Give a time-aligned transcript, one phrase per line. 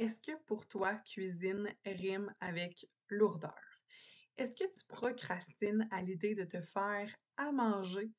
[0.00, 3.52] Est-ce que pour toi, cuisine rime avec lourdeur?
[4.38, 8.10] Est-ce que tu procrastines à l'idée de te faire à manger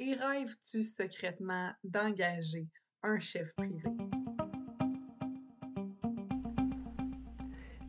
[0.00, 2.66] et rêves-tu secrètement d'engager
[3.04, 3.88] un chef privé?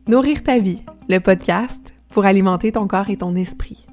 [0.06, 3.84] Nourrir ta vie, le podcast pour alimenter ton corps et ton esprit.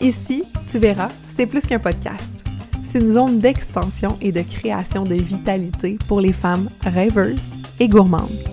[0.00, 0.42] Ici,
[0.72, 2.34] tu verras, c'est plus qu'un podcast.
[2.82, 8.51] C'est une zone d'expansion et de création de vitalité pour les femmes rêveuses et gourmandes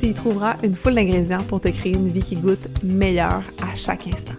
[0.00, 3.74] tu y trouveras une foule d'ingrédients pour te créer une vie qui goûte meilleure à
[3.74, 4.32] chaque instant.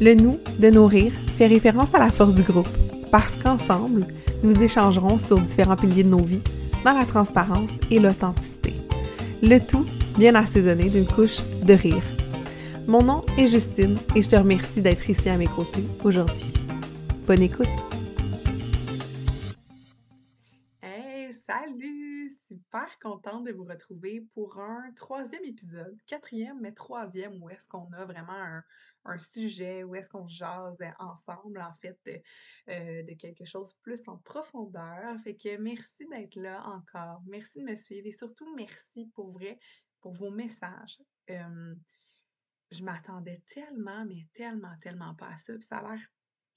[0.00, 2.68] Le nous de nourrir fait référence à la force du groupe,
[3.10, 4.06] parce qu'ensemble,
[4.44, 6.42] nous échangerons sur différents piliers de nos vies
[6.84, 8.72] dans la transparence et l'authenticité.
[9.42, 12.02] Le tout bien assaisonné d'une couche de rire.
[12.86, 16.52] Mon nom est Justine et je te remercie d'être ici à mes côtés aujourd'hui.
[17.26, 17.89] Bonne écoute!
[22.70, 27.92] Super contente de vous retrouver pour un troisième épisode, quatrième, mais troisième, où est-ce qu'on
[27.92, 28.62] a vraiment
[29.04, 31.98] un, sujet, où est-ce qu'on jase ensemble, en fait,
[32.68, 35.18] euh, de, quelque chose plus en profondeur.
[35.24, 37.22] Fait que merci d'être là encore.
[37.26, 39.40] Merci de me suivre et surtout merci pour
[40.04, 41.02] vos messages.
[41.26, 45.54] je m'attendais tellement, mais tellement, tellement pas à ça.
[45.54, 46.06] Puis ça a l'air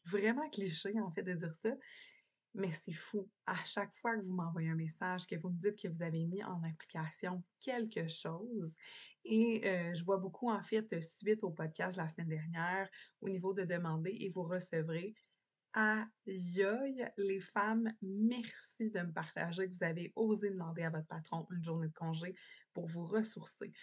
[0.06, 1.72] vraiment cliché, en fait, de dire ça.
[2.56, 3.30] Mais c'est fou.
[3.46, 6.26] À chaque fois que vous m'envoyez un message, que vous me dites que vous avez
[6.28, 8.76] mis en application quelque chose,
[9.26, 9.62] et
[9.96, 12.88] je vois beaucoup, en fait, suite au podcast la semaine dernière,
[13.22, 15.16] au niveau de demander et vous recevrez.
[15.74, 21.48] Aïe, les femmes, merci de me partager que vous avez osé demander à votre patron
[21.50, 22.36] une journée de congé
[22.74, 23.74] pour vous ressourcer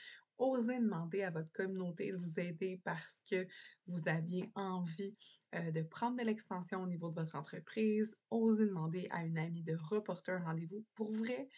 [0.41, 3.46] osez demander à votre communauté de vous aider parce que
[3.86, 5.16] vous aviez envie
[5.55, 8.16] euh, de prendre de l'expansion au niveau de votre entreprise.
[8.30, 10.84] Osez demander à une amie de reporter un rendez-vous.
[10.94, 11.48] Pour vrai,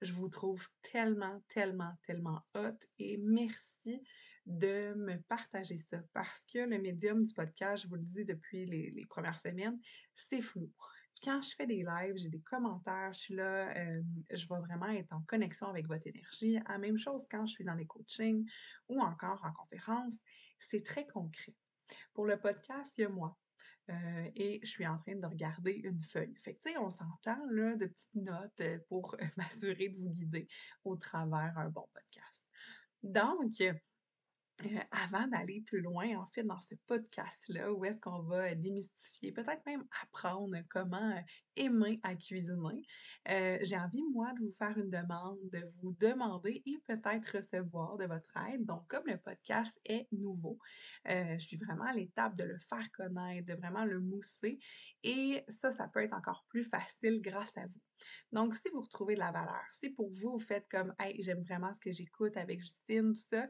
[0.00, 4.02] je vous trouve tellement, tellement, tellement hot et merci
[4.46, 8.64] de me partager ça parce que le médium du podcast, je vous le dis depuis
[8.64, 9.78] les, les premières semaines,
[10.14, 10.72] c'est flou
[11.22, 13.72] quand je fais des lives, j'ai des commentaires, je suis là,
[14.30, 16.58] je vais vraiment être en connexion avec votre énergie.
[16.68, 18.48] La même chose quand je suis dans les coachings
[18.88, 20.14] ou encore en conférence,
[20.58, 21.54] c'est très concret.
[22.14, 23.36] Pour le podcast, il y a moi.
[24.36, 26.36] et je suis en train de regarder une feuille.
[26.36, 30.48] Fait que, tu sais, on s'entend, là, de petites notes pour m'assurer de vous guider
[30.84, 32.46] au travers un bon podcast.
[33.02, 33.54] Donc,
[34.64, 39.32] euh, avant d'aller plus loin, en fait, dans ce podcast-là, où est-ce qu'on va démystifier,
[39.32, 41.20] peut-être même apprendre comment euh,
[41.56, 42.82] aimer à cuisiner,
[43.28, 47.96] euh, j'ai envie, moi, de vous faire une demande, de vous demander et peut-être recevoir
[47.96, 48.64] de votre aide.
[48.64, 50.58] Donc, comme le podcast est nouveau,
[51.06, 54.58] je suis vraiment à l'étape de le faire connaître, de vraiment le mousser.
[55.02, 57.80] Et ça, ça peut être encore plus facile grâce à vous.
[58.32, 61.42] Donc, si vous retrouvez de la valeur, si pour vous, vous faites comme, hey, j'aime
[61.42, 63.46] vraiment ce que j'écoute avec Justine, tout ça,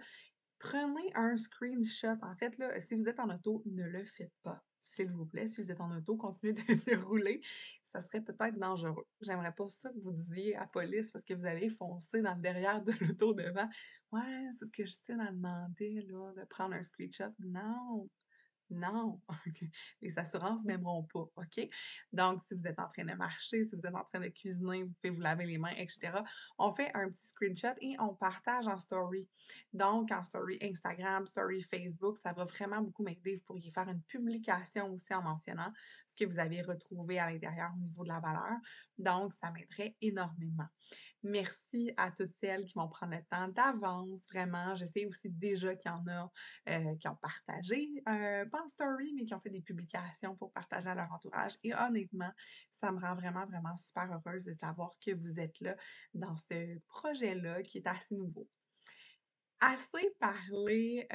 [0.60, 2.18] prenez un screenshot.
[2.22, 4.62] En fait, là, si vous êtes en auto, ne le faites pas.
[4.82, 6.52] S'il vous plaît, si vous êtes en auto, continuez
[6.86, 7.40] de, rouler.
[7.84, 9.06] Ça serait peut-être dangereux.
[9.20, 12.34] J'aimerais pas ça que vous disiez à la police parce que vous avez foncé dans
[12.34, 13.68] le derrière de l'auto devant.
[14.12, 17.32] Ouais, c'est ce que Justine a demandé, là, de prendre un screenshot.
[17.40, 18.08] Non,
[18.70, 19.20] non,
[20.02, 21.68] les assurances m'aimeront pas, OK?
[22.12, 24.84] Donc, si vous êtes en train de marcher, si vous êtes en train de cuisiner,
[24.84, 26.18] vous pouvez vous laver les mains, etc.
[26.58, 29.28] On fait un petit screenshot et on partage en story.
[29.72, 33.36] Donc, en story Instagram, story Facebook, ça va vraiment beaucoup m'aider.
[33.36, 35.72] Vous pourriez faire une publication aussi en mentionnant
[36.20, 38.56] que vous avez retrouvé à l'intérieur au niveau de la valeur.
[38.98, 40.66] Donc, ça m'aiderait énormément.
[41.22, 44.74] Merci à toutes celles qui vont prendre le temps d'avance, vraiment.
[44.74, 46.30] Je sais aussi déjà qu'il y en a
[46.68, 50.88] euh, qui ont partagé, euh, pas story, mais qui ont fait des publications pour partager
[50.88, 51.52] à leur entourage.
[51.62, 52.30] Et honnêtement,
[52.70, 55.76] ça me rend vraiment, vraiment super heureuse de savoir que vous êtes là
[56.14, 58.48] dans ce projet-là qui est assez nouveau
[59.60, 61.06] assez parlé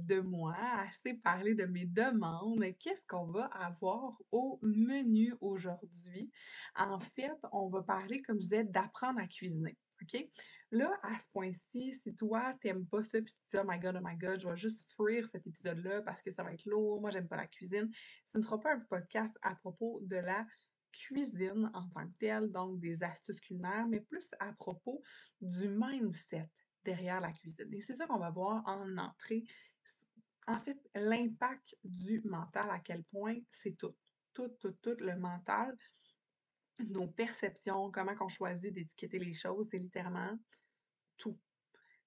[0.00, 0.56] de moi,
[0.88, 2.64] assez parlé de mes demandes.
[2.78, 6.30] Qu'est-ce qu'on va avoir au menu aujourd'hui?
[6.76, 9.76] En fait, on va parler, comme je disais, d'apprendre à cuisiner.
[10.02, 10.28] OK?
[10.70, 13.98] Là, à ce point-ci, si toi, t'aimes pas ça, puis tu dis, oh my god,
[14.00, 17.00] oh my god, je vais juste fuir cet épisode-là parce que ça va être lourd,
[17.00, 17.90] moi, j'aime pas la cuisine,
[18.24, 20.46] ce ne sera pas un podcast à propos de la
[20.92, 25.02] cuisine en tant que telle, donc des astuces culinaires, mais plus à propos
[25.40, 26.48] du mindset
[26.84, 27.72] derrière la cuisine.
[27.72, 29.44] Et c'est ça qu'on va voir en entrée.
[30.46, 33.96] En fait, l'impact du mental, à quel point c'est tout.
[34.32, 35.76] Tout, tout, tout le mental,
[36.88, 40.38] nos perceptions, comment on choisit d'étiqueter les choses, c'est littéralement
[41.16, 41.38] tout.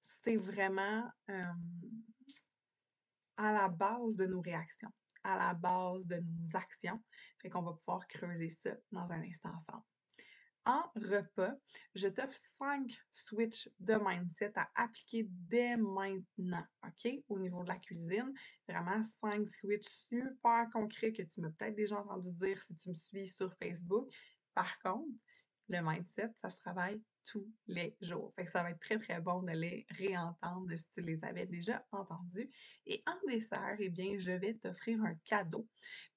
[0.01, 1.09] C'est vraiment
[3.37, 4.91] à la base de nos réactions,
[5.23, 7.01] à la base de nos actions.
[7.41, 9.83] Fait qu'on va pouvoir creuser ça dans un instant ensemble.
[10.65, 11.53] En repas,
[11.93, 17.11] je t'offre cinq switches de mindset à appliquer dès maintenant, OK?
[17.27, 18.33] Au niveau de la cuisine,
[18.67, 22.93] vraiment cinq switches super concrets que tu m'as peut-être déjà entendu dire si tu me
[22.93, 24.09] suis sur Facebook.
[24.53, 25.11] Par contre,
[25.67, 28.33] le mindset, ça se travaille tous les jours.
[28.35, 31.45] Fait que ça va être très, très bon de les réentendre si tu les avais
[31.45, 32.49] déjà entendus.
[32.85, 35.67] Et en dessert, eh bien, je vais t'offrir un cadeau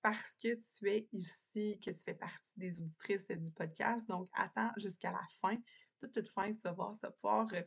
[0.03, 4.07] parce que tu es ici, que tu fais partie des auditrices du podcast.
[4.09, 5.57] Donc, attends jusqu'à la fin.
[5.99, 7.63] Toute, toute fin, tu vas voir, ça pouvoir euh,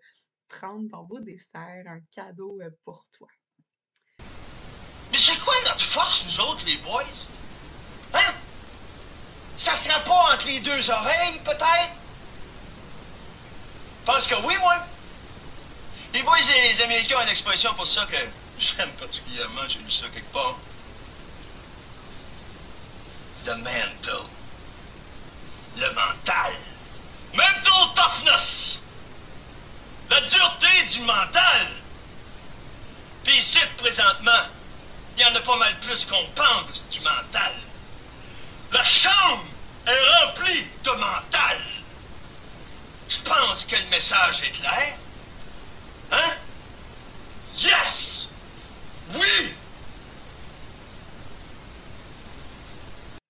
[0.48, 3.28] prendre ton beau dessert, un cadeau euh, pour toi.
[5.12, 7.04] Mais c'est quoi notre force, nous autres, les boys?
[8.14, 8.34] Hein?
[9.58, 11.99] Ça sera pas entre les deux oreilles, peut-être?
[14.10, 14.76] Pense que oui, moi.
[16.14, 18.18] Les boys et les Américains ont une expression pour ça que
[18.58, 20.56] j'aime particulièrement, j'ai lu ça quelque part.
[23.46, 24.26] The mental.
[25.78, 26.54] Le mental.
[27.36, 28.80] Mental toughness.
[30.10, 31.68] La dureté du mental.
[33.24, 34.44] Puis ici, présentement,
[35.18, 37.54] il y en a pas mal plus qu'on pense du mental.
[38.72, 39.46] La chambre
[39.86, 41.58] est remplie de mental.
[43.30, 44.98] Pense que le message est clair?
[46.12, 46.36] Hein?
[47.60, 48.28] Yes!
[49.14, 49.54] Oui!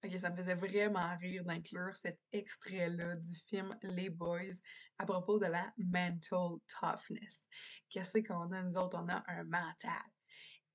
[0.01, 4.55] Ok, ça me faisait vraiment rire d'inclure cet extrait-là du film Les Boys
[4.99, 7.43] à propos de la mental toughness.
[7.89, 8.97] Qu'est-ce qu'on a, nous autres?
[9.03, 10.07] On a un mental.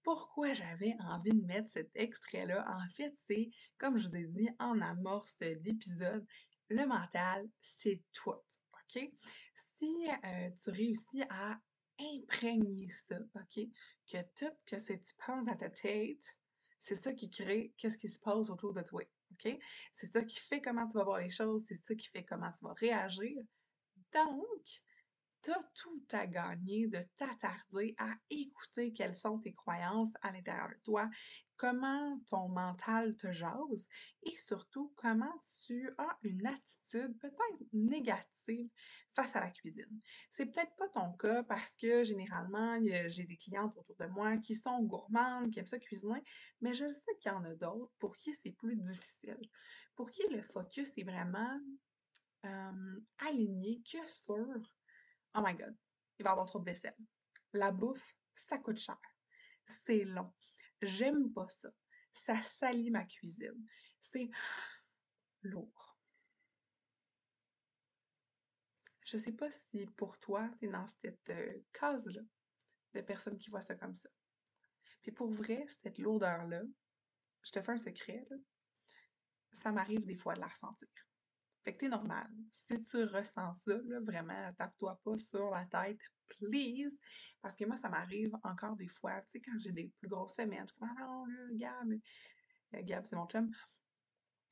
[0.02, 2.62] Pourquoi j'avais envie de mettre cet extrait-là?
[2.68, 3.48] En fait, c'est,
[3.78, 6.26] comme je vous ai dit en amorce d'épisode,
[6.68, 8.34] le mental, c'est tout.
[8.84, 9.10] OK?
[9.54, 11.60] Si euh, tu réussis à
[12.00, 13.66] imprégner ça, OK?
[14.06, 16.38] Que tout ce que tu penses dans ta tête,
[16.78, 19.02] c'est ça qui crée qu'est-ce qui se passe autour de toi,
[19.32, 19.58] OK?
[19.92, 22.50] C'est ça qui fait comment tu vas voir les choses, c'est ça qui fait comment
[22.50, 23.42] tu vas réagir.
[24.12, 24.82] Donc,
[25.44, 30.70] tu as tout à gagner de t'attarder à écouter quelles sont tes croyances à l'intérieur
[30.70, 31.11] de toi,
[31.56, 33.87] comment ton mental te jase
[34.23, 38.70] et surtout comment tu as une attitude peut-être négative
[39.14, 40.00] face à la cuisine.
[40.31, 44.55] C'est peut-être pas ton cas parce que généralement, j'ai des clientes autour de moi qui
[44.55, 46.23] sont gourmandes, qui aiment ça cuisiner,
[46.62, 49.38] mais je sais qu'il y en a d'autres pour qui c'est plus difficile,
[49.94, 51.61] pour qui le focus est vraiment
[53.19, 54.75] aligné que sur
[55.34, 55.76] Oh my god,
[56.19, 56.96] il va avoir trop de vaisselle.
[57.52, 59.00] La bouffe, ça coûte cher.
[59.66, 60.32] C'est long.
[60.82, 61.70] J'aime pas ça.
[62.12, 63.66] Ça salit ma cuisine.
[64.00, 64.31] C'est
[65.42, 65.98] lourd.
[69.04, 72.22] Je sais pas si pour toi, tu es dans cette euh, case-là
[72.94, 74.08] de personnes qui voient ça comme ça.
[75.02, 76.62] Puis pour vrai, cette lourdeur-là,
[77.42, 78.26] je te fais un secret,
[79.52, 80.88] ça m'arrive des fois de la ressentir.
[81.64, 82.28] Fait que t'es normal.
[82.52, 86.99] Si tu ressens ça, là, vraiment, tape-toi pas sur la tête, please.
[87.40, 90.34] Parce que moi, ça m'arrive encore des fois, tu sais, quand j'ai des plus grosses
[90.34, 91.93] semaines, je comme, ah non, là, Gab,
[92.75, 93.50] euh, Gab, c'est mon chum,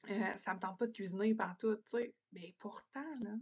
[0.09, 2.15] euh, ça me tente pas de cuisiner partout, tu sais.
[2.33, 3.35] Mais pourtant, là,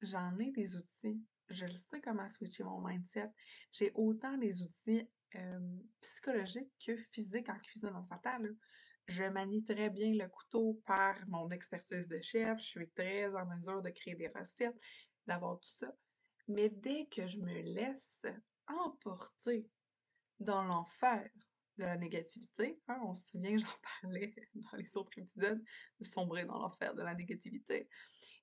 [0.00, 1.22] j'en ai des outils.
[1.48, 3.30] Je le sais comment switcher mon mindset.
[3.72, 7.92] J'ai autant des outils euh, psychologiques que physiques en cuisine.
[7.94, 8.48] On s'entend, là.
[9.06, 12.58] Je manie très bien le couteau par mon expertise de chef.
[12.58, 14.78] Je suis très en mesure de créer des recettes,
[15.26, 15.92] d'avoir tout ça.
[16.48, 18.26] Mais dès que je me laisse
[18.66, 19.68] emporter
[20.38, 21.28] dans l'enfer
[21.78, 25.62] de la négativité, hein, on se souvient, j'en parlais dans les autres épisodes,
[25.98, 27.88] de sombrer dans l'enfer de la négativité,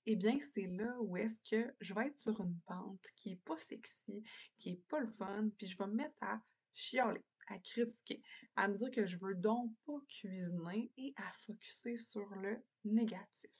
[0.06, 3.44] eh bien, c'est là où est-ce que je vais être sur une pente qui est
[3.46, 4.24] pas sexy,
[4.58, 6.42] qui est pas le fun, puis je vais me mettre à
[6.74, 8.22] chialer à critiquer,
[8.56, 13.52] à me dire que je veux donc pas cuisiner et à focuser sur le négatif.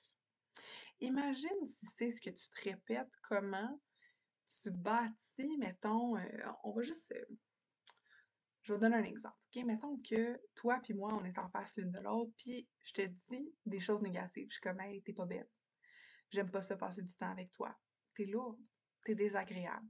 [1.00, 3.80] Imagine si c'est ce que tu te répètes, comment
[4.62, 7.12] tu bâtis, mettons, euh, on va juste.
[7.12, 7.24] Euh,
[8.62, 9.36] je vais donner un exemple.
[9.64, 13.02] Mettons que toi puis moi, on est en face l'une de l'autre, puis je te
[13.02, 14.48] dis des choses négatives.
[14.48, 15.48] Je suis comme, hey, t'es pas belle.
[16.30, 17.74] J'aime pas ça passer du temps avec toi.
[18.14, 18.60] T'es lourde.
[19.04, 19.88] T'es désagréable.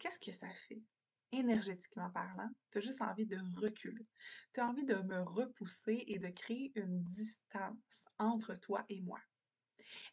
[0.00, 0.82] Qu'est-ce que ça fait?
[1.32, 4.06] Énergétiquement parlant, tu as juste envie de reculer.
[4.52, 9.20] Tu as envie de me repousser et de créer une distance entre toi et moi.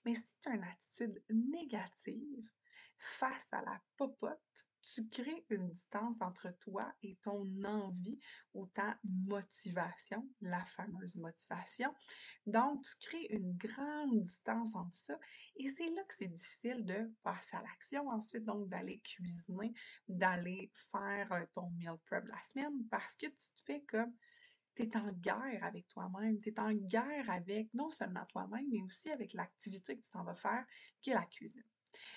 [0.06, 2.50] Mais si tu as une attitude négative
[2.98, 8.20] face à la popote, tu crées une distance entre toi et ton envie
[8.54, 11.94] ou ta motivation, la fameuse motivation.
[12.46, 15.20] Donc, tu crées une grande distance entre ça
[15.56, 19.74] et c'est là que c'est difficile de passer à l'action ensuite, donc d'aller cuisiner,
[20.08, 24.14] d'aller faire ton meal prep la semaine parce que tu te fais comme
[24.76, 28.82] tu es en guerre avec toi-même, tu es en guerre avec non seulement toi-même, mais
[28.82, 30.66] aussi avec l'activité que tu t'en vas faire,
[31.02, 31.64] qui est la cuisine.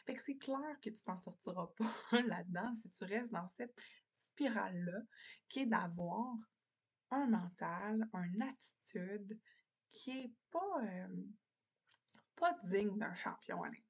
[0.07, 1.93] Fait que c'est clair que tu t'en sortiras pas
[2.27, 3.79] là-dedans si tu restes dans cette
[4.13, 5.01] spirale-là,
[5.49, 6.35] qui est d'avoir
[7.11, 9.39] un mental, une attitude
[9.91, 11.25] qui est pas, euh,
[12.37, 13.85] pas digne d'un champion olympique.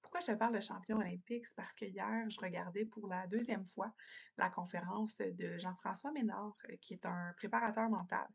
[0.00, 1.46] Pourquoi je te parle de champion olympique?
[1.46, 3.92] C'est parce que hier, je regardais pour la deuxième fois
[4.36, 8.28] la conférence de Jean-François Ménard, euh, qui est un préparateur mental.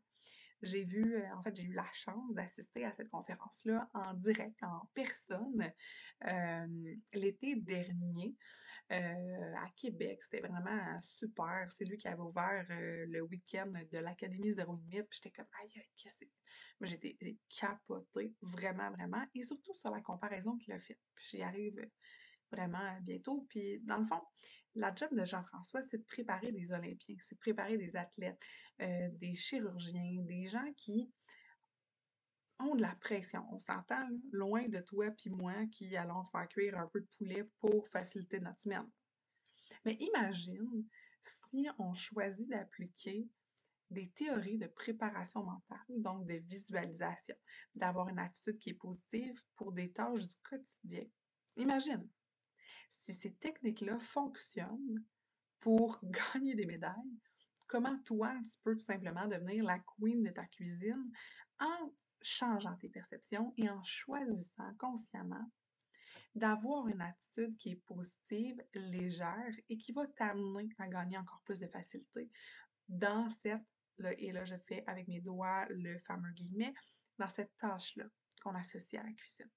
[0.62, 4.62] J'ai vu, euh, en fait, j'ai eu la chance d'assister à cette conférence-là en direct,
[4.62, 5.72] en personne,
[6.26, 8.36] euh, l'été dernier
[8.92, 10.22] euh, à Québec.
[10.22, 11.66] C'était vraiment super.
[11.70, 15.08] C'est lui qui avait ouvert le week-end de l'Académie Zéro Limite.
[15.08, 16.86] Puis j'étais comme, aïe, qu'est-ce que c'est?
[16.86, 19.24] J'étais capotée, vraiment, vraiment.
[19.34, 20.98] Et surtout sur la comparaison qu'il a faite.
[21.14, 21.78] Puis j'y arrive
[22.50, 23.46] vraiment bientôt.
[23.48, 24.20] Puis dans le fond,
[24.74, 28.40] la job de Jean-François, c'est de préparer des Olympiens, c'est de préparer des athlètes,
[28.80, 31.10] euh, des chirurgiens, des gens qui
[32.60, 33.44] ont de la pression.
[33.52, 37.44] On s'entend loin de toi puis moi qui allons faire cuire un peu de poulet
[37.58, 38.88] pour faciliter notre semaine.
[39.84, 40.86] Mais imagine
[41.22, 43.28] si on choisit d'appliquer
[43.90, 47.34] des théories de préparation mentale, donc de visualisation,
[47.74, 51.04] d'avoir une attitude qui est positive pour des tâches du quotidien.
[51.56, 52.08] Imagine,
[52.90, 55.04] si ces techniques-là fonctionnent
[55.60, 55.98] pour
[56.34, 57.18] gagner des médailles,
[57.66, 61.10] comment toi, tu peux tout simplement devenir la queen de ta cuisine
[61.60, 61.92] en
[62.22, 65.50] changeant tes perceptions et en choisissant consciemment
[66.34, 71.58] d'avoir une attitude qui est positive, légère et qui va t'amener à gagner encore plus
[71.58, 72.30] de facilité
[72.88, 73.62] dans cette,
[74.18, 76.74] et là je fais avec mes doigts le fameux guillemet,
[77.18, 78.04] dans cette tâche-là
[78.42, 79.50] qu'on associe à la cuisine.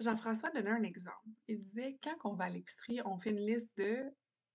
[0.00, 1.28] Jean-François donnait un exemple.
[1.48, 4.04] Il disait, quand on va à l'épicerie, on fait une liste de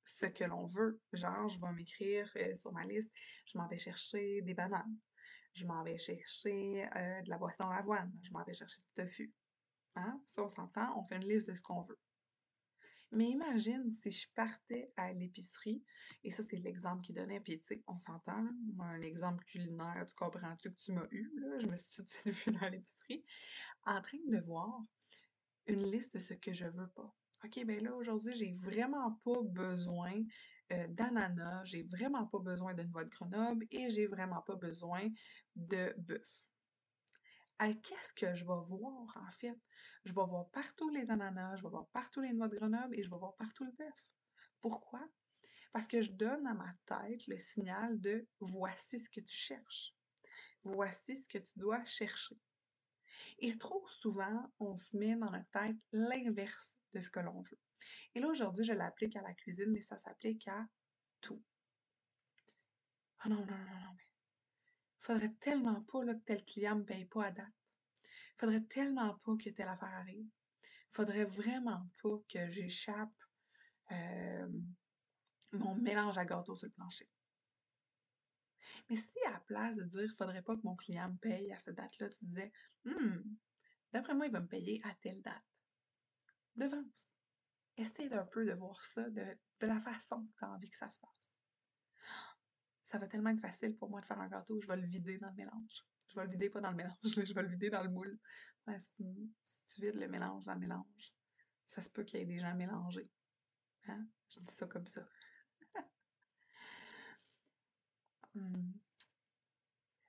[0.06, 1.02] ce que l'on veut.
[1.12, 3.12] Genre, je vais m'écrire euh, sur ma liste,
[3.46, 4.98] je m'en vais chercher des bananes,
[5.54, 9.34] je m'en vais chercher euh, de la boisson d'avoine, je m'en vais chercher du tofu.
[9.96, 10.22] Hein?
[10.26, 12.00] Ça, on s'entend, on fait une liste de ce qu'on veut.
[13.12, 15.84] Mais imagine si je partais à l'épicerie,
[16.24, 18.48] et ça, c'est l'exemple qu'il donnait, puis tu sais, on s'entend,
[18.80, 21.60] un exemple culinaire, tu comprends-tu que tu m'as eu, là?
[21.60, 22.04] Je me suis
[22.44, 23.24] tout dans l'épicerie,
[23.86, 24.82] en train de voir
[25.68, 27.14] une liste de ce que je veux pas.
[27.44, 30.14] OK, ben là, aujourd'hui, j'ai vraiment pas besoin
[30.72, 35.10] euh, d'ananas, j'ai vraiment pas besoin de noix de Grenoble et j'ai vraiment pas besoin
[35.56, 36.46] de bœuf.
[37.82, 39.58] Qu'est-ce que je vais voir, en fait?
[40.04, 43.04] Je vais voir partout les ananas, je vais voir partout les noix de Grenoble et
[43.04, 44.08] je vais voir partout le bœuf.
[44.60, 45.02] Pourquoi?
[45.72, 49.96] Parce que je donne à ma tête le signal de voici ce que tu cherches.
[50.64, 52.38] Voici ce que tu dois chercher.
[53.40, 57.60] Et trop souvent, on se met dans la tête l'inverse de ce que l'on veut.
[58.16, 60.66] Et là, aujourd'hui, je l'applique à la cuisine, mais ça s'applique à
[61.22, 61.42] tout.
[63.20, 64.08] Ah non, non, non, non, mais
[65.00, 67.54] faudrait tellement pas que tel client me paye pas à date.
[68.38, 70.30] Faudrait tellement pas que telle affaire arrive.
[70.92, 73.24] Faudrait vraiment pas que j'échappe
[73.92, 74.48] euh,
[75.54, 77.10] mon mélange à gâteau sur le plancher.
[78.90, 81.58] Mais si à la place de dire faudrait pas que mon client me paye à
[81.58, 82.52] cette date-là, tu disais
[82.86, 83.24] Hum,
[83.92, 85.44] d'après moi, il va me payer à telle date.
[86.56, 87.08] Devance.
[87.78, 89.26] Essaye d'un peu de voir ça de,
[89.62, 91.34] la façon que tu as envie que ça se passe.
[92.84, 95.18] Ça va tellement être facile pour moi de faire un gâteau, je vais le vider
[95.18, 95.84] dans le mélange.
[96.10, 98.20] Je vais le vider pas dans le mélange, je vais le vider dans le moule.
[98.78, 101.16] si, tu, vides le mélange dans le mélange,
[101.68, 103.10] ça se peut qu'il y ait des gens mélangés.
[103.88, 104.06] Hein?
[104.30, 105.08] Je dis ça comme ça.
[108.36, 108.74] Hum.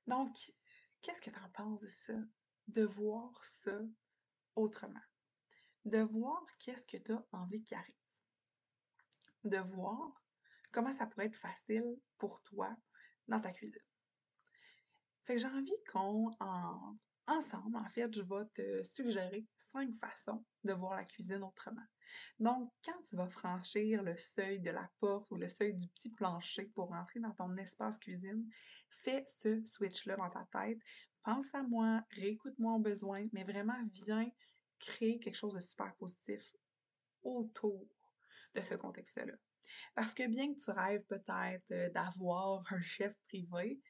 [0.06, 0.52] Donc,
[1.02, 2.14] qu'est-ce que tu en penses de ça?
[2.68, 3.78] De voir ça
[4.56, 5.02] autrement?
[5.84, 7.78] De voir qu'est-ce que tu as envie qu'il.
[9.44, 10.22] De voir
[10.72, 11.84] comment ça pourrait être facile
[12.18, 12.74] pour toi
[13.28, 13.80] dans ta cuisine.
[15.24, 20.44] Fait que j'ai envie qu'on, en, ensemble, en fait, je vais te suggérer cinq façons
[20.62, 21.84] de voir la cuisine autrement.
[22.38, 26.10] Donc, quand tu vas franchir le seuil de la porte ou le seuil du petit
[26.10, 28.48] plancher pour rentrer dans ton espace cuisine,
[28.88, 30.78] fais ce switch-là dans ta tête.
[31.22, 34.30] Pense à moi, réécoute-moi au besoin, mais vraiment viens
[34.78, 36.54] créer quelque chose de super positif
[37.22, 37.86] autour
[38.54, 39.34] de ce contexte-là.
[39.94, 43.80] Parce que bien que tu rêves peut-être euh, d'avoir un chef privé,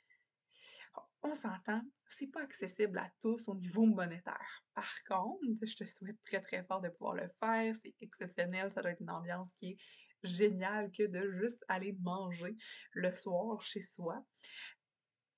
[1.25, 4.63] on s'entend, c'est pas accessible à tous au niveau monétaire.
[4.75, 7.75] Par contre, je te souhaite très très fort de pouvoir le faire.
[7.83, 9.77] C'est exceptionnel, ça doit être une ambiance qui est
[10.23, 12.57] géniale que de juste aller manger
[12.93, 14.23] le soir chez soi.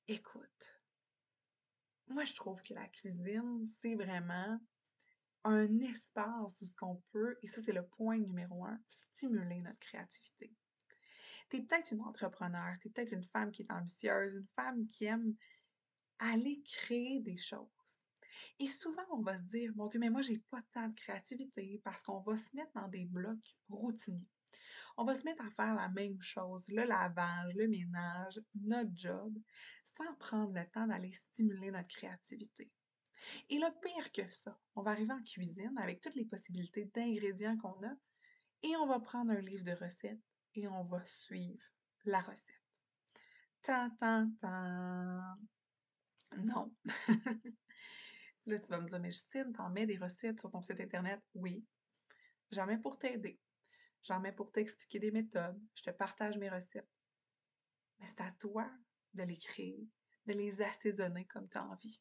[0.09, 0.75] Écoute,
[2.09, 4.59] moi je trouve que la cuisine, c'est vraiment
[5.45, 9.79] un espace où ce qu'on peut, et ça c'est le point numéro un, stimuler notre
[9.79, 10.53] créativité.
[11.49, 14.89] Tu es peut-être une entrepreneur, tu es peut-être une femme qui est ambitieuse, une femme
[14.89, 15.37] qui aime
[16.19, 17.67] aller créer des choses.
[18.59, 21.81] Et souvent, on va se dire, mon Dieu, mais moi, j'ai pas tant de créativité
[21.85, 24.29] parce qu'on va se mettre dans des blocs routiniers.
[24.97, 29.39] On va se mettre à faire la même chose, le lavage, le ménage, notre job,
[29.85, 32.71] sans prendre le temps d'aller stimuler notre créativité.
[33.51, 37.59] Et le pire que ça, on va arriver en cuisine avec toutes les possibilités d'ingrédients
[37.59, 37.93] qu'on a
[38.63, 40.23] et on va prendre un livre de recettes
[40.55, 41.65] et on va suivre
[42.05, 42.63] la recette.
[43.63, 45.37] Tan, tan, tan.
[46.39, 46.75] Non.
[48.47, 51.21] Là, tu vas me dire, mais Justine, t'en mets des recettes sur ton site Internet?
[51.35, 51.65] Oui.
[52.53, 53.41] J'en mets pour t'aider.
[54.03, 55.61] J'en mets pour t'expliquer des méthodes.
[55.75, 56.89] Je te partage mes recettes.
[57.99, 58.71] Mais c'est à toi
[59.15, 59.89] de les créer,
[60.27, 62.01] de les assaisonner comme tu as envie.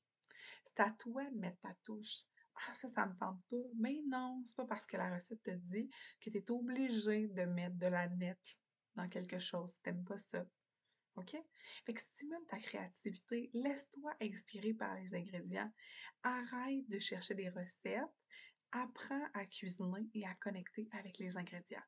[0.63, 2.23] C'est à toi de mettre ta touche.
[2.55, 3.67] Ah, ça, ça me tente pas.
[3.77, 5.89] Mais non, c'est pas parce que la recette te dit
[6.21, 8.59] que tu es obligé de mettre de la nette
[8.95, 10.45] dans quelque chose si t'aimes pas ça.
[11.15, 11.35] OK?
[11.85, 15.71] Fait que stimule ta créativité, laisse-toi inspirer par les ingrédients,
[16.23, 18.03] arrête de chercher des recettes,
[18.71, 21.83] apprends à cuisiner et à connecter avec les ingrédients.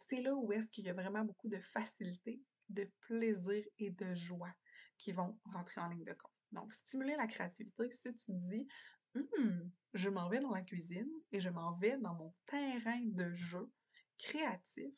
[0.00, 4.14] C'est là où est-ce qu'il y a vraiment beaucoup de facilité, de plaisir et de
[4.14, 4.54] joie
[4.98, 6.32] qui vont rentrer en ligne de compte.
[6.52, 8.68] Donc, stimuler la créativité, si tu dis,
[9.14, 13.32] hum, je m'en vais dans la cuisine et je m'en vais dans mon terrain de
[13.34, 13.70] jeu
[14.18, 14.94] créatif,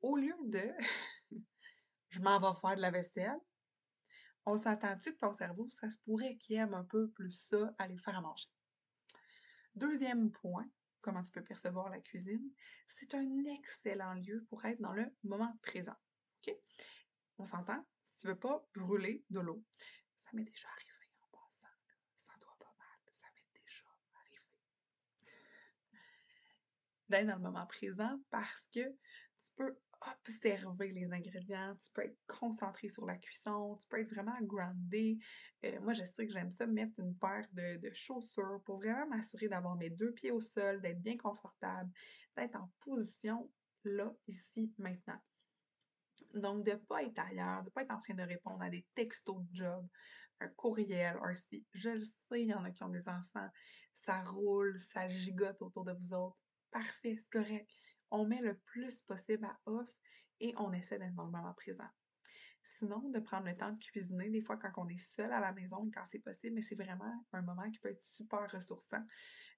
[0.00, 0.72] au lieu de
[2.10, 3.38] je m'en vais faire de la vaisselle,
[4.46, 7.96] on s'entend-tu que ton cerveau, ça se pourrait qu'il aime un peu plus ça, aller
[7.98, 8.48] faire à manger?
[9.74, 10.68] Deuxième point,
[11.00, 12.50] comment tu peux percevoir la cuisine,
[12.88, 15.96] c'est un excellent lieu pour être dans le moment présent.
[16.42, 16.54] OK?
[17.38, 17.86] On s'entend?
[18.02, 19.64] Si tu veux pas brûler de l'eau,
[20.16, 20.90] ça m'est déjà arrivé
[21.22, 21.68] en passant.
[22.16, 22.98] Ça doit pas mal.
[23.12, 24.42] Ça m'est déjà arrivé.
[27.08, 28.96] D'être dans le moment présent parce que
[29.40, 29.76] tu peux
[30.26, 35.18] observer les ingrédients, tu peux être concentré sur la cuisson, tu peux être vraiment groundé.
[35.64, 39.06] Euh, moi, je sais que j'aime ça mettre une paire de, de chaussures pour vraiment
[39.08, 41.90] m'assurer d'avoir mes deux pieds au sol, d'être bien confortable,
[42.36, 43.50] d'être en position
[43.84, 45.20] là, ici, maintenant.
[46.34, 48.70] Donc, de ne pas être ailleurs, de ne pas être en train de répondre à
[48.70, 49.86] des textos de job,
[50.40, 51.66] un courriel, un site.
[51.72, 53.48] Je le sais, il y en a qui ont des enfants,
[53.92, 56.38] ça roule, ça gigote autour de vous autres.
[56.70, 57.68] Parfait, c'est correct
[58.10, 59.88] on met le plus possible à off
[60.40, 61.88] et on essaie d'être dans le moment présent.
[62.62, 65.52] Sinon, de prendre le temps de cuisiner, des fois quand on est seul à la
[65.52, 69.04] maison quand c'est possible, mais c'est vraiment un moment qui peut être super ressourçant.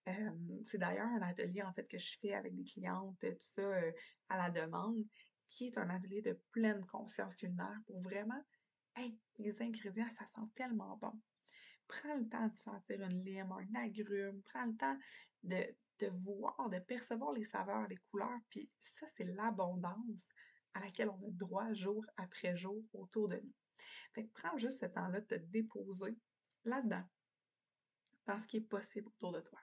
[0.07, 3.93] c'est d'ailleurs un atelier en fait que je fais avec des clientes, tout ça euh,
[4.29, 5.05] à la demande,
[5.49, 8.43] qui est un atelier de pleine conscience culinaire pour vraiment,
[8.97, 11.13] hey, les ingrédients, ça sent tellement bon.
[11.89, 14.99] Prends le temps de sentir une lime, un agrume, prends le temps
[15.43, 15.57] de,
[15.99, 18.41] de voir, de percevoir les saveurs, les couleurs.
[18.51, 20.29] Puis ça, c'est l'abondance
[20.75, 23.55] à laquelle on a droit jour après jour autour de nous.
[24.15, 26.19] Fait que prends juste ce temps-là de te déposer
[26.65, 27.05] là-dedans,
[28.27, 29.61] dans ce qui est possible autour de toi.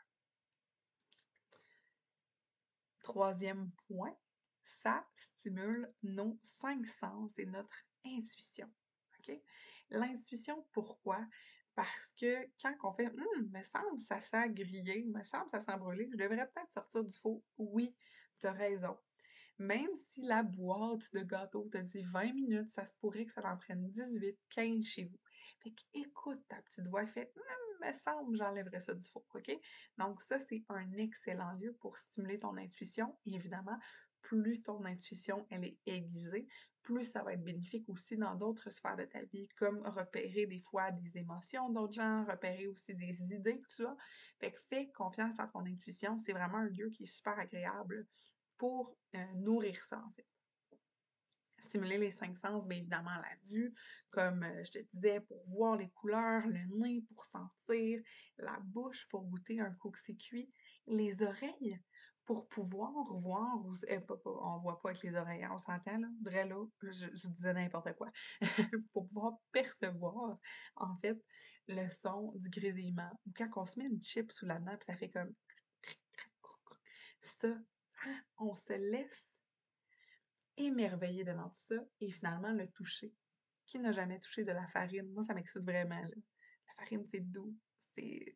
[3.02, 4.15] Troisième point,
[4.63, 8.72] ça stimule nos cinq sens et notre intuition.
[9.18, 9.42] OK?
[9.89, 11.26] L'intuition, pourquoi?
[11.80, 15.78] Parce que quand on fait Hum, me semble ça sent grillé, me semble ça sent
[15.78, 17.42] brûlé, je devrais peut-être sortir du four.
[17.58, 17.96] Oui,
[18.42, 18.98] tu as raison.
[19.60, 23.50] Même si la boîte de gâteau te dit 20 minutes, ça se pourrait que ça
[23.50, 25.20] en prenne 18, 15 chez vous.
[25.63, 29.50] Fait écoute ta petite voix et fait hum, me semble j'enlèverais ça du four, OK?
[29.98, 33.18] Donc ça, c'est un excellent lieu pour stimuler ton intuition.
[33.26, 33.80] évidemment,
[34.21, 36.47] plus ton intuition elle est aiguisée,
[36.82, 40.60] plus ça va être bénéfique aussi dans d'autres sphères de ta vie, comme repérer des
[40.60, 43.95] fois des émotions d'autres gens, repérer aussi des idées que tu as.
[44.39, 48.08] Fait fais confiance à ton intuition, c'est vraiment un lieu qui est super agréable
[48.58, 50.27] pour euh, nourrir ça en fait.
[51.62, 53.73] Stimuler les cinq sens, bien évidemment la vue,
[54.10, 58.01] comme euh, je te disais, pour voir les couleurs, le nez pour sentir,
[58.38, 60.51] la bouche pour goûter un cookie cuit,
[60.88, 61.79] les oreilles
[62.30, 66.08] pour pouvoir voir, ou, eh, on voit pas avec les oreilles, hein, on s'entend là,
[66.22, 68.12] vrai là, je, disais n'importe quoi,
[68.94, 70.38] pour pouvoir percevoir
[70.76, 71.20] en fait
[71.68, 73.10] le son du grésillement.
[73.26, 75.34] Ou quand on se met une chip sous la dent, puis ça fait comme
[77.20, 77.48] ça,
[78.06, 79.42] hein, on se laisse
[80.56, 83.12] émerveiller devant tout ça et finalement le toucher.
[83.65, 85.12] Qui n'a jamais touché de la farine?
[85.13, 86.00] Moi, ça m'excite vraiment.
[86.00, 87.56] La farine, c'est doux,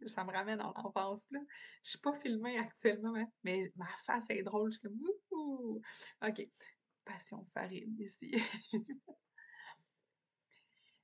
[0.05, 1.23] ça me ramène en enfance.
[1.31, 1.39] Là.
[1.83, 4.71] Je suis pas filmée actuellement, hein, mais ma face est drôle.
[4.71, 4.99] Je suis comme
[5.31, 5.81] Wouhou!
[6.25, 6.47] OK.
[7.05, 8.33] Passion farine ici.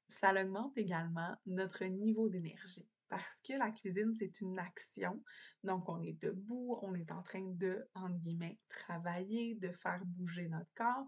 [0.09, 2.87] ça augmente également notre niveau d'énergie.
[3.09, 5.23] parce que la cuisine, c'est une action.
[5.63, 10.47] Donc, on est debout, on est en train de, entre guillemets, travailler, de faire bouger
[10.47, 11.07] notre corps.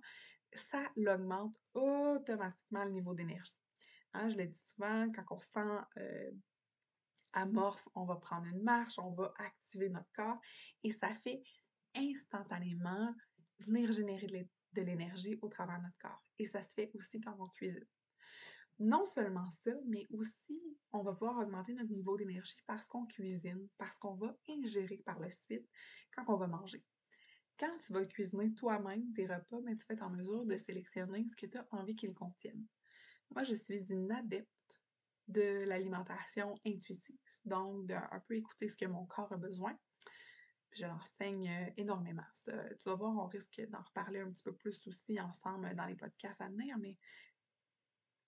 [0.54, 3.56] Ça l'augmente automatiquement le niveau d'énergie.
[4.14, 6.32] Hein, je l'ai dit souvent, quand on se sent euh,
[7.34, 10.40] amorphe, on va prendre une marche, on va activer notre corps
[10.84, 11.44] et ça fait
[11.96, 13.14] instantanément
[13.60, 16.24] venir générer de l'énergie au travers de notre corps.
[16.40, 17.86] Et ça se fait aussi quand on cuisine.
[18.80, 23.68] Non seulement ça, mais aussi on va pouvoir augmenter notre niveau d'énergie parce qu'on cuisine,
[23.78, 25.70] parce qu'on va ingérer par la suite
[26.16, 26.84] quand on va manger.
[27.60, 31.28] Quand tu vas cuisiner toi-même tes repas, mais tu vas être en mesure de sélectionner
[31.28, 32.66] ce que tu as envie qu'ils contiennent.
[33.30, 34.50] Moi, je suis une adepte
[35.32, 39.78] de l'alimentation intuitive, donc d'un peu écouter ce que mon corps a besoin.
[40.74, 42.24] Je l'enseigne euh, énormément.
[42.46, 42.52] tu
[42.86, 46.40] vas voir, on risque d'en reparler un petit peu plus aussi ensemble dans les podcasts
[46.40, 46.98] à venir, mais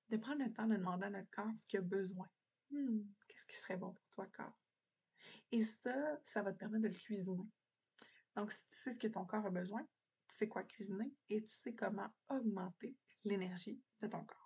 [0.10, 2.28] de prendre le temps de demander à notre corps ce qu'il a besoin.
[2.70, 4.58] Hmm, qu'est-ce qui serait bon pour toi, corps?
[5.52, 7.48] Et ça, ça va te permettre de le cuisiner.
[8.36, 9.82] Donc, si tu sais ce que ton corps a besoin,
[10.28, 14.43] tu sais quoi cuisiner et tu sais comment augmenter l'énergie de ton corps.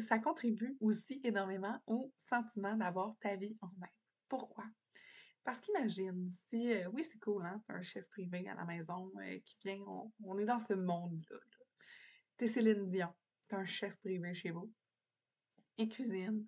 [0.00, 3.88] Ça, contribue aussi énormément au sentiment d'avoir ta vie en main.
[4.28, 4.64] Pourquoi?
[5.44, 9.38] Parce qu'imagine, si, euh, oui, c'est cool, hein, un chef privé à la maison euh,
[9.44, 9.84] qui vient,
[10.24, 11.38] on, est dans ce monde-là.
[12.36, 13.14] T'es Céline Dion,
[13.48, 14.72] t'as un chef privé chez vous,
[15.76, 16.46] il cuisine.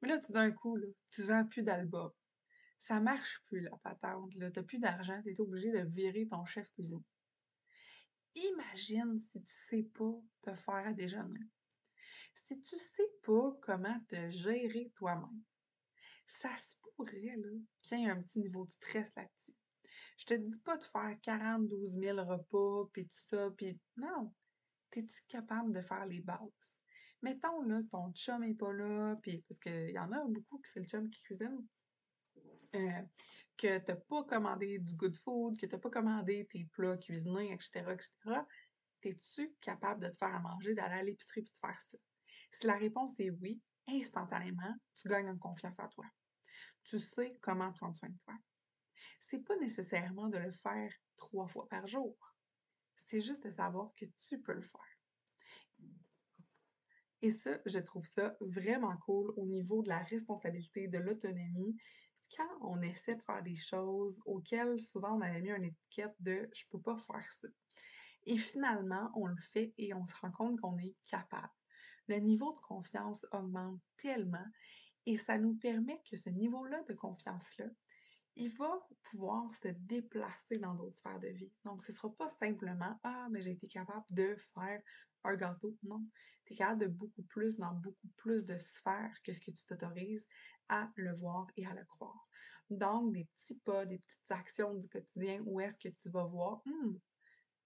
[0.00, 2.12] Mais là, tout d'un coup, là, tu vends plus d'albums.
[2.78, 4.34] Ça marche plus, la patente.
[4.36, 4.50] Là.
[4.50, 7.02] T'as plus d'argent, t'es obligé de virer ton chef cuisine.
[8.34, 11.40] Imagine si tu sais pas te faire à déjeuner.
[12.44, 15.42] Si tu sais pas comment te gérer toi-même.
[16.26, 17.36] Ça se pourrait,
[17.82, 19.54] qu'il y ait un petit niveau de stress là-dessus.
[20.16, 24.32] Je te dis pas de faire 42 000 repas, puis tout ça, puis non.
[24.90, 26.78] T'es-tu capable de faire les bases?
[27.22, 30.68] Mettons, là, ton chum est pas là, puis parce qu'il y en a beaucoup que
[30.68, 31.66] c'est le chum qui cuisine,
[32.74, 33.02] euh,
[33.56, 37.92] que t'as pas commandé du good food, que t'as pas commandé tes plats cuisinés, etc.,
[37.92, 38.40] etc.,
[39.00, 41.98] t'es-tu capable de te faire à manger, d'aller à l'épicerie puis de faire ça?
[42.50, 46.06] Si la réponse est oui, instantanément, tu gagnes en confiance en toi.
[46.84, 48.34] Tu sais comment prendre soin de toi.
[49.20, 52.16] C'est pas nécessairement de le faire trois fois par jour.
[52.96, 54.80] C'est juste de savoir que tu peux le faire.
[57.20, 61.76] Et ça, je trouve ça vraiment cool au niveau de la responsabilité, de l'autonomie,
[62.36, 66.48] quand on essaie de faire des choses auxquelles souvent on avait mis une étiquette de
[66.52, 67.48] je peux pas faire ça.
[68.24, 71.48] Et finalement, on le fait et on se rend compte qu'on est capable.
[72.08, 74.46] Le niveau de confiance augmente tellement
[75.06, 77.66] et ça nous permet que ce niveau-là de confiance-là,
[78.36, 81.52] il va pouvoir se déplacer dans d'autres sphères de vie.
[81.64, 84.80] Donc, ce ne sera pas simplement Ah, mais j'ai été capable de faire
[85.24, 85.76] un gâteau.
[85.82, 86.06] Non.
[86.44, 89.64] Tu es capable de beaucoup plus, dans beaucoup plus de sphères que ce que tu
[89.66, 90.26] t'autorises
[90.68, 92.28] à le voir et à le croire.
[92.70, 96.62] Donc, des petits pas, des petites actions du quotidien où est-ce que tu vas voir,
[96.66, 96.98] hum,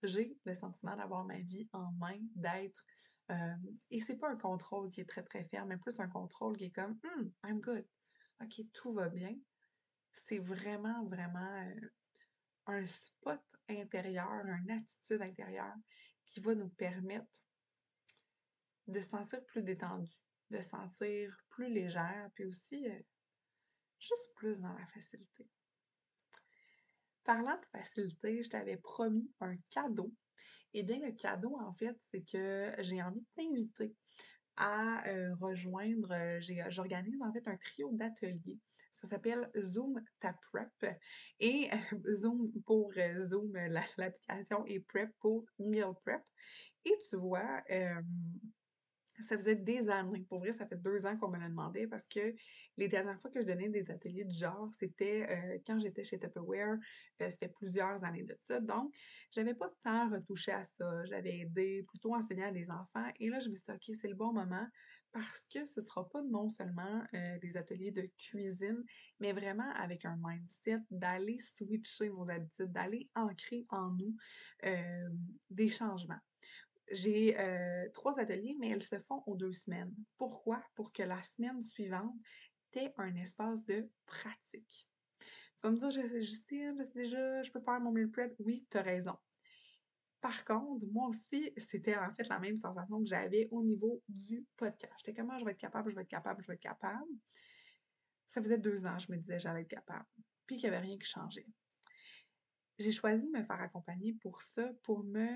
[0.02, 2.84] j'ai le sentiment d'avoir ma vie en main, d'être.
[3.30, 3.56] Euh,
[3.90, 6.64] et c'est pas un contrôle qui est très très ferme, mais plus un contrôle qui
[6.64, 7.86] est comme, hum, I'm good.
[8.40, 9.34] Ok, tout va bien.
[10.12, 11.64] C'est vraiment, vraiment
[12.66, 15.76] un spot intérieur, une attitude intérieure
[16.26, 17.42] qui va nous permettre
[18.86, 20.12] de se sentir plus détendu,
[20.50, 22.84] de se sentir plus légère, puis aussi
[23.98, 25.48] juste plus dans la facilité.
[27.24, 30.12] Parlant de facilité, je t'avais promis un cadeau.
[30.74, 33.94] Eh bien, le cadeau, en fait, c'est que j'ai envie de t'inviter
[34.56, 38.58] à euh, rejoindre, euh, j'organise en fait un trio d'ateliers.
[38.92, 41.00] Ça s'appelle Zoom Ta Prep
[41.40, 41.68] et
[42.06, 43.52] Zoom pour Zoom,
[43.96, 46.22] l'application et Prep pour Meal Prep.
[46.84, 47.62] Et tu vois,
[49.22, 50.24] ça faisait des années.
[50.28, 52.34] Pour vrai, ça fait deux ans qu'on me l'a demandé parce que
[52.76, 56.18] les dernières fois que je donnais des ateliers du genre, c'était euh, quand j'étais chez
[56.18, 56.76] Tupperware.
[57.20, 58.60] Euh, ça fait plusieurs années de ça.
[58.60, 58.94] Donc,
[59.30, 61.04] j'avais pas tant retouché à ça.
[61.04, 63.10] J'avais aidé, plutôt enseigné à des enfants.
[63.20, 64.66] Et là, je me suis dit, OK, c'est le bon moment
[65.12, 68.82] parce que ce sera pas non seulement euh, des ateliers de cuisine,
[69.20, 74.16] mais vraiment avec un mindset d'aller switcher nos habitudes, d'aller ancrer en nous
[75.50, 76.20] des changements.
[76.90, 79.94] J'ai euh, trois ateliers, mais elles se font aux deux semaines.
[80.18, 80.62] Pourquoi?
[80.74, 82.14] Pour que la semaine suivante,
[82.70, 84.88] tu aies un espace de pratique.
[85.20, 88.34] Tu vas me dire, Justine, déjà, je peux faire mon meal prep.
[88.40, 89.16] Oui, tu as raison.
[90.20, 94.46] Par contre, moi aussi, c'était en fait la même sensation que j'avais au niveau du
[94.56, 94.94] podcast.
[94.98, 97.10] J'étais comme, ah, je vais être capable, je vais être capable, je vais être capable.
[98.28, 100.06] Ça faisait deux ans, je me disais, j'allais être capable.
[100.46, 101.46] Puis qu'il n'y avait rien qui changeait.
[102.78, 105.28] J'ai choisi de me faire accompagner pour ça, pour me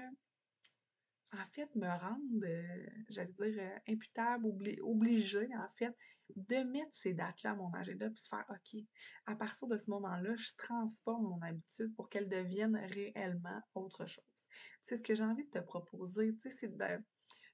[1.32, 4.46] en fait, me rendre, euh, j'allais dire, euh, imputable,
[4.82, 5.94] obligée, en fait,
[6.34, 8.82] de mettre ces dates-là à mon agenda, puis de faire, OK,
[9.26, 14.24] à partir de ce moment-là, je transforme mon habitude pour qu'elle devienne réellement autre chose.
[14.82, 17.04] C'est ce que j'ai envie de te proposer, tu sais, c'est de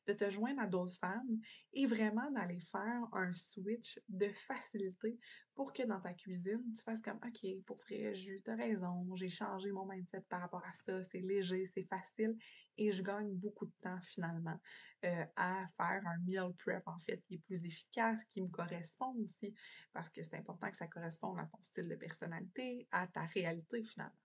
[0.07, 1.39] de te joindre à d'autres femmes
[1.73, 5.19] et vraiment d'aller faire un switch de facilité
[5.55, 9.29] pour que dans ta cuisine, tu fasses comme OK, pour vrai, tu as raison, j'ai
[9.29, 12.37] changé mon mindset par rapport à ça, c'est léger, c'est facile
[12.77, 14.59] et je gagne beaucoup de temps finalement
[15.05, 19.15] euh, à faire un meal prep en fait qui est plus efficace, qui me correspond
[19.23, 19.55] aussi
[19.93, 23.83] parce que c'est important que ça corresponde à ton style de personnalité, à ta réalité
[23.85, 24.22] finalement.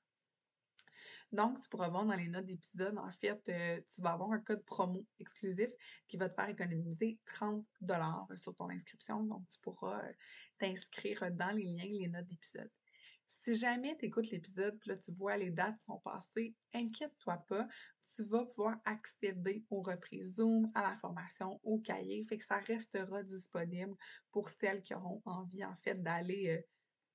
[1.31, 4.39] Donc, tu pourras voir dans les notes d'épisode, en fait, euh, tu vas avoir un
[4.39, 5.69] code promo exclusif
[6.07, 7.65] qui va te faire économiser 30
[8.36, 9.23] sur ton inscription.
[9.23, 10.13] Donc, tu pourras euh,
[10.57, 12.71] t'inscrire dans les liens, les notes d'épisode.
[13.29, 17.67] Si jamais tu écoutes l'épisode, là, tu vois les dates sont passées, inquiète-toi pas,
[18.15, 22.60] tu vas pouvoir accéder aux reprises Zoom, à la formation, au cahier, fait que ça
[22.60, 23.95] restera disponible
[24.31, 26.62] pour celles qui auront envie, en fait, d'aller euh,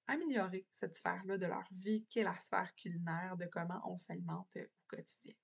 [0.06, 4.50] améliorer cette sphère-là de leur vie, qui est la sphère culinaire, de comment on s'alimente
[4.56, 5.34] euh, au quotidien.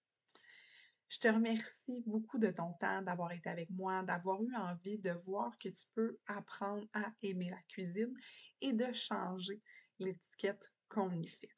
[1.09, 5.11] Je te remercie beaucoup de ton temps, d'avoir été avec moi, d'avoir eu envie de
[5.11, 8.14] voir que tu peux apprendre à aimer la cuisine
[8.61, 9.62] et de changer
[9.99, 11.51] l'étiquette qu'on y fait.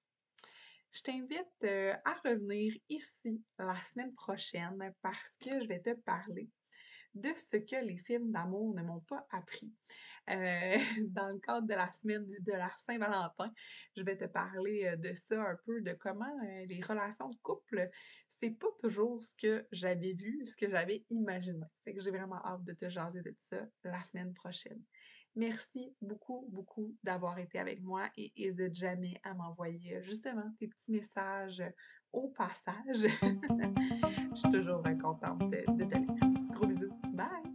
[0.92, 6.48] Je t'invite euh, à revenir ici la semaine prochaine parce que je vais te parler
[7.14, 9.72] de ce que les films d'amour ne m'ont pas appris.
[10.28, 10.76] Euh,
[11.08, 13.52] dans le cadre de la semaine de la Saint-Valentin,
[13.96, 17.36] je vais te parler euh, de ça un peu, de comment euh, les relations de
[17.42, 17.88] couple,
[18.28, 21.66] c'est pas toujours ce que j'avais vu, ce que j'avais imaginé.
[21.84, 24.82] Fait que j'ai vraiment hâte de te jaser de ça la semaine prochaine.
[25.36, 30.90] Merci beaucoup, beaucoup d'avoir été avec moi et n'hésite jamais à m'envoyer justement tes petits
[30.90, 31.62] messages
[32.12, 33.06] au passage.
[34.32, 36.52] Je suis toujours contente de te lire.
[36.52, 36.99] Gros bisous.
[37.20, 37.49] Bye!